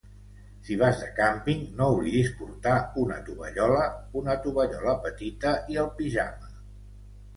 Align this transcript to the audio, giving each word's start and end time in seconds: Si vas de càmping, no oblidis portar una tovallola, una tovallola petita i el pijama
Si 0.67 0.75
vas 0.83 1.01
de 1.01 1.09
càmping, 1.17 1.59
no 1.81 1.89
oblidis 1.97 2.31
portar 2.39 2.75
una 3.03 3.19
tovallola, 3.29 3.85
una 4.23 4.39
tovallola 4.47 4.97
petita 5.07 5.57
i 5.75 5.79
el 5.85 5.95
pijama 6.01 6.55